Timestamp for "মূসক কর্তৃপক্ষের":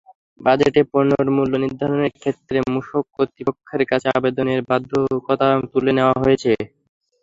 2.71-3.81